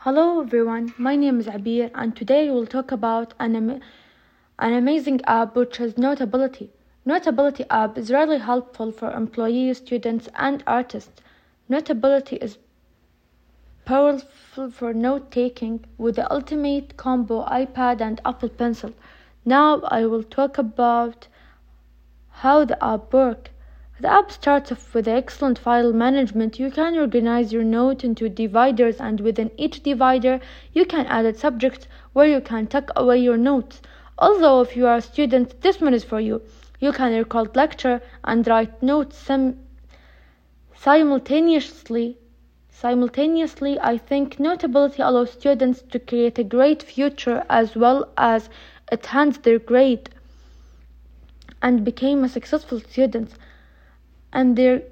Hello 0.00 0.40
everyone, 0.40 0.94
my 0.98 1.16
name 1.16 1.40
is 1.40 1.46
Abir 1.46 1.90
and 1.94 2.14
today 2.14 2.48
we'll 2.50 2.66
talk 2.66 2.92
about 2.92 3.34
an, 3.40 3.56
am- 3.56 3.80
an 4.58 4.72
amazing 4.72 5.20
app 5.24 5.56
which 5.56 5.80
is 5.80 5.98
Notability. 5.98 6.70
Notability 7.04 7.64
app 7.70 7.98
is 7.98 8.10
really 8.12 8.38
helpful 8.38 8.92
for 8.92 9.10
employees, 9.10 9.78
students 9.78 10.28
and 10.36 10.62
artists. 10.66 11.22
Notability 11.68 12.36
is 12.36 12.58
powerful 13.84 14.70
for 14.70 14.92
note 14.92 15.32
taking 15.32 15.84
with 15.98 16.16
the 16.16 16.32
ultimate 16.32 16.96
combo 16.96 17.44
iPad 17.46 18.00
and 18.00 18.20
Apple 18.24 18.50
Pencil. 18.50 18.92
Now 19.44 19.80
I 19.80 20.04
will 20.06 20.22
talk 20.22 20.56
about 20.58 21.26
how 22.28 22.64
the 22.64 22.82
app 22.84 23.12
works. 23.12 23.50
The 23.98 24.12
app 24.12 24.30
starts 24.30 24.70
off 24.70 24.92
with 24.92 25.08
excellent 25.08 25.58
file 25.58 25.90
management. 25.94 26.58
You 26.58 26.70
can 26.70 26.98
organize 26.98 27.50
your 27.50 27.64
note 27.64 28.04
into 28.04 28.28
dividers 28.28 29.00
and 29.00 29.20
within 29.20 29.50
each 29.56 29.82
divider 29.82 30.38
you 30.74 30.84
can 30.84 31.06
add 31.06 31.34
subjects 31.38 31.88
where 32.12 32.26
you 32.26 32.42
can 32.42 32.66
tuck 32.66 32.90
away 32.94 33.18
your 33.18 33.38
notes. 33.38 33.80
Although 34.18 34.60
if 34.60 34.76
you 34.76 34.86
are 34.86 34.96
a 34.96 35.00
student, 35.00 35.62
this 35.62 35.80
one 35.80 35.94
is 35.94 36.04
for 36.04 36.20
you. 36.20 36.42
You 36.78 36.92
can 36.92 37.14
record 37.14 37.56
lecture 37.56 38.02
and 38.22 38.46
write 38.46 38.82
notes 38.82 39.16
sim- 39.16 39.58
simultaneously. 40.74 42.18
Simultaneously, 42.68 43.80
I 43.80 43.96
think 43.96 44.38
Notability 44.38 45.00
allows 45.00 45.30
students 45.30 45.80
to 45.80 45.98
create 45.98 46.38
a 46.38 46.44
great 46.44 46.82
future 46.82 47.44
as 47.48 47.74
well 47.74 48.12
as 48.18 48.50
enhance 48.92 49.38
their 49.38 49.58
grade 49.58 50.10
and 51.62 51.82
become 51.82 52.24
a 52.24 52.28
successful 52.28 52.78
student 52.78 53.32
and 54.36 54.54
their 54.54 54.82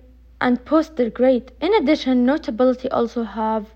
and 0.40 0.64
post 0.64 0.96
their 0.96 1.10
grade. 1.10 1.52
In 1.60 1.72
addition, 1.74 2.24
Notability 2.24 2.88
also 2.90 3.22
have 3.24 3.66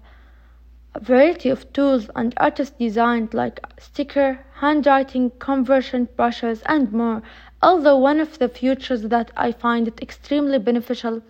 a 0.94 1.00
variety 1.00 1.50
of 1.50 1.70
tools 1.74 2.10
and 2.16 2.32
artist 2.38 2.78
designed 2.78 3.34
like 3.34 3.60
sticker, 3.78 4.40
handwriting, 4.54 5.30
conversion 5.38 6.08
brushes, 6.16 6.62
and 6.66 6.90
more. 6.92 7.22
Although 7.62 7.98
one 7.98 8.18
of 8.18 8.38
the 8.38 8.48
features 8.48 9.02
that 9.02 9.30
I 9.36 9.52
find 9.52 9.86
it 9.86 10.00
extremely 10.00 10.58
beneficial 10.58 11.22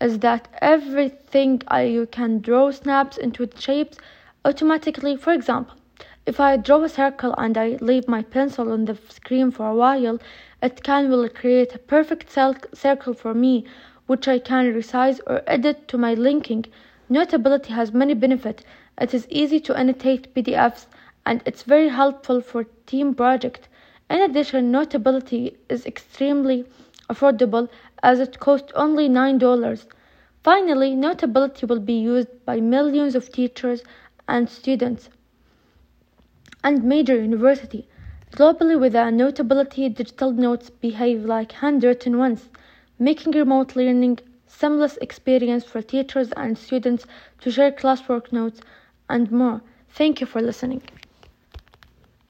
is 0.00 0.18
that 0.20 0.48
everything 0.62 1.62
I, 1.68 1.82
you 1.82 2.06
can 2.06 2.40
draw 2.40 2.70
snaps 2.70 3.18
into 3.18 3.48
shapes 3.58 3.98
automatically. 4.44 5.16
For 5.16 5.32
example, 5.32 5.76
if 6.24 6.38
I 6.38 6.56
draw 6.56 6.84
a 6.84 6.88
circle 6.88 7.34
and 7.36 7.58
I 7.58 7.78
leave 7.80 8.06
my 8.06 8.22
pencil 8.22 8.70
on 8.70 8.84
the 8.84 8.96
screen 9.08 9.50
for 9.50 9.66
a 9.66 9.74
while, 9.74 10.20
it 10.62 10.84
can 10.84 11.10
will 11.10 11.28
create 11.28 11.74
a 11.74 11.80
perfect 11.80 12.30
circle 12.30 13.12
for 13.12 13.34
me, 13.34 13.64
which 14.06 14.28
I 14.28 14.38
can 14.38 14.72
resize 14.72 15.18
or 15.26 15.42
edit 15.48 15.88
to 15.88 15.98
my 15.98 16.14
linking. 16.14 16.66
Notability 17.08 17.72
has 17.72 17.92
many 17.92 18.14
benefits. 18.14 18.62
It 19.00 19.12
is 19.12 19.26
easy 19.30 19.58
to 19.60 19.76
annotate 19.76 20.32
PDFs 20.32 20.86
and 21.26 21.42
it's 21.44 21.64
very 21.64 21.88
helpful 21.88 22.40
for 22.40 22.66
team 22.86 23.14
projects. 23.14 23.66
In 24.08 24.20
addition, 24.20 24.70
Notability 24.70 25.56
is 25.68 25.84
extremely 25.86 26.64
affordable 27.10 27.68
as 28.00 28.20
it 28.20 28.38
costs 28.38 28.70
only 28.76 29.08
$9. 29.08 29.86
Finally, 30.44 30.94
Notability 30.94 31.66
will 31.66 31.80
be 31.80 31.98
used 31.98 32.44
by 32.44 32.60
millions 32.60 33.16
of 33.16 33.32
teachers 33.32 33.82
and 34.28 34.48
students 34.48 35.08
and 36.64 36.84
major 36.84 37.16
university. 37.16 37.88
Globally, 38.32 38.78
with 38.78 38.94
a 38.94 39.10
notability, 39.10 39.88
digital 39.88 40.32
notes 40.32 40.70
behave 40.70 41.24
like 41.24 41.52
handwritten 41.52 42.18
ones, 42.18 42.48
making 42.98 43.32
remote 43.32 43.76
learning 43.76 44.18
seamless 44.46 44.96
experience 44.98 45.64
for 45.64 45.82
teachers 45.82 46.32
and 46.32 46.56
students 46.56 47.06
to 47.40 47.50
share 47.50 47.72
classwork 47.72 48.32
notes 48.32 48.60
and 49.08 49.30
more. 49.30 49.60
Thank 49.90 50.20
you 50.20 50.26
for 50.26 50.40
listening. 50.40 50.82